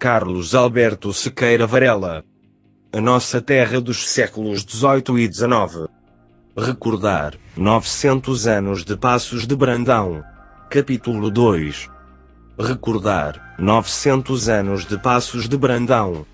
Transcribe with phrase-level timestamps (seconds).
[0.00, 2.24] Carlos Alberto Sequeira Varela.
[2.90, 5.90] A nossa terra dos séculos XVIII e XIX.
[6.56, 10.24] Recordar, 900 anos de Passos de Brandão.
[10.70, 11.90] Capítulo 2.
[12.58, 16.24] Recordar, 900 anos de Passos de Brandão.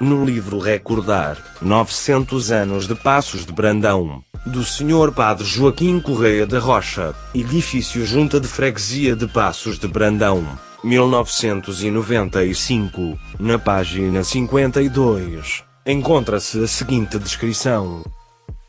[0.00, 5.12] No livro Recordar, 900 anos de Passos de Brandão, do Sr.
[5.14, 10.44] Padre Joaquim Correia da Rocha, edifício junta de freguesia de Passos de Brandão,
[10.86, 18.04] 1995, na página 52, encontra-se a seguinte descrição.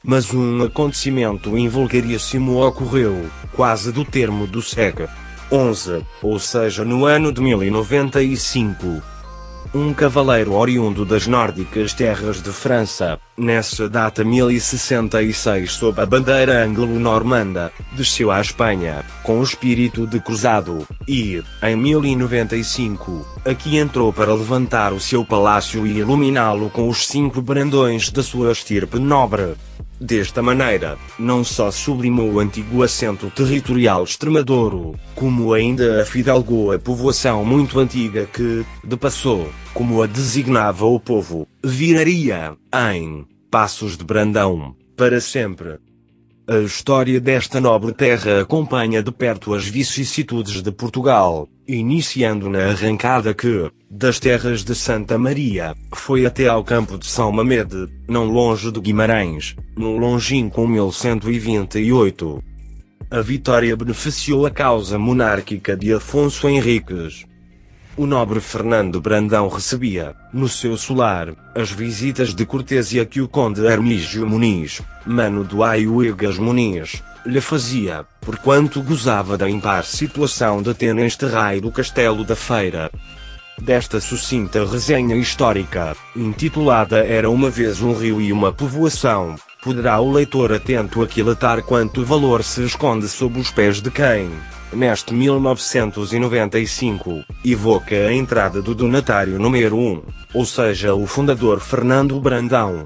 [0.04, 5.08] Mas um acontecimento invulgaríssimo ocorreu, quase do termo do século
[5.52, 9.04] 11, ou seja no ano de 1095
[9.74, 17.72] um cavaleiro oriundo das nórdicas terras de França, nessa data 1066 sob a bandeira anglo-normanda,
[17.94, 24.94] desceu à Espanha, com o espírito de cruzado, e, em 1095, aqui entrou para levantar
[24.94, 29.56] o seu palácio e iluminá-lo com os cinco brandões da sua estirpe nobre.
[30.00, 37.44] Desta maneira, não só sublimou o antigo assento territorial Extremadoro, como ainda afidalgou a povoação
[37.44, 42.56] muito antiga que, depassou, como a designava o povo, viraria,
[42.94, 45.80] em Passos de Brandão, para sempre.
[46.50, 53.34] A história desta nobre terra acompanha de perto as vicissitudes de Portugal, iniciando na arrancada
[53.34, 58.72] que, das terras de Santa Maria, foi até ao campo de São Mamede, não longe
[58.72, 62.42] de Guimarães, no longínquo 1128.
[63.12, 67.26] A vitória beneficiou a causa monárquica de Afonso Henriques,
[67.98, 73.66] o nobre Fernando Brandão recebia, no seu solar, as visitas de cortesia que o conde
[73.66, 81.26] Hermígio Muniz, mano do Aiuegas Muniz, lhe fazia, porquanto gozava da impar situação de tenente
[81.26, 82.92] rei do Castelo da Feira.
[83.60, 90.12] Desta sucinta resenha histórica, intitulada Era uma vez um rio e uma povoação, poderá o
[90.12, 94.30] leitor atento aquilatar quanto valor se esconde sob os pés de quem,
[94.74, 102.86] neste 1995, evoca a entrada do donatário número 1, ou seja o fundador Fernando Brandão.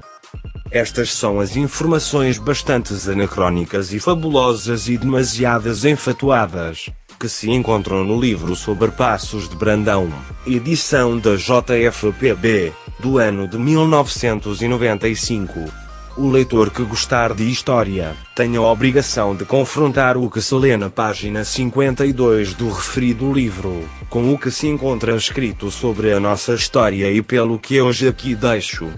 [0.70, 6.88] Estas são as informações bastante anacrónicas e fabulosas e demasiadas enfatuadas,
[7.20, 10.10] que se encontram no livro sobre Passos de Brandão,
[10.46, 15.81] edição da JFPB, do ano de 1995.
[16.14, 20.76] O leitor que gostar de história, tem a obrigação de confrontar o que se lê
[20.76, 26.52] na página 52 do referido livro, com o que se encontra escrito sobre a nossa
[26.52, 28.90] história e pelo que hoje aqui deixo.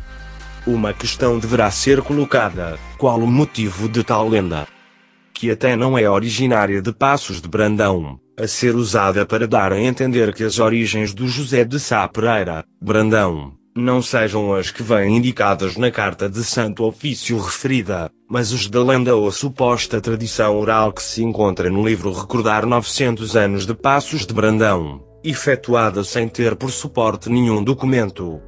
[0.67, 4.67] Uma questão deverá ser colocada, qual o motivo de tal lenda?
[5.33, 9.81] Que até não é originária de Passos de Brandão, a ser usada para dar a
[9.81, 15.17] entender que as origens do José de Sá Pereira, Brandão, não sejam as que vêm
[15.17, 20.93] indicadas na carta de Santo Ofício referida, mas os da lenda ou suposta tradição oral
[20.93, 26.55] que se encontra no livro Recordar 900 anos de Passos de Brandão, efetuada sem ter
[26.55, 28.41] por suporte nenhum documento.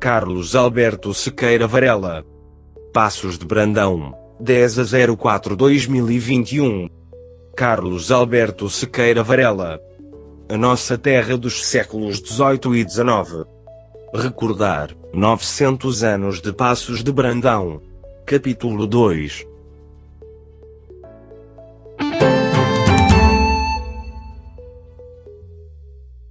[0.00, 2.24] Carlos Alberto Sequeira Varela.
[2.92, 6.88] Passos de Brandão, 10 a 04 2021.
[7.56, 9.78] Carlos Alberto Sequeira Varela.
[10.48, 13.55] A nossa terra dos séculos 18 e 19.
[14.14, 17.82] Recordar, 900 anos de Passos de Brandão.
[18.24, 19.55] Capítulo 2